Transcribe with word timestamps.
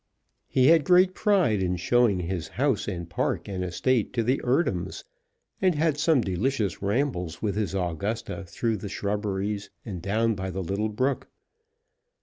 He 0.47 0.65
had 0.65 0.83
great 0.83 1.13
pride 1.13 1.61
in 1.61 1.75
showing 1.75 2.21
his 2.21 2.47
house 2.47 2.87
and 2.87 3.07
park 3.07 3.47
and 3.47 3.63
estate 3.63 4.13
to 4.13 4.23
the 4.23 4.41
Eardhams, 4.43 5.03
and 5.61 5.75
had 5.75 5.99
some 5.99 6.21
delicious 6.21 6.81
rambles 6.81 7.43
with 7.43 7.55
his 7.55 7.75
Augusta 7.75 8.43
through 8.47 8.77
the 8.77 8.89
shrubberies 8.89 9.69
and 9.85 10.01
down 10.01 10.33
by 10.33 10.49
the 10.49 10.63
little 10.63 10.89
brook. 10.89 11.27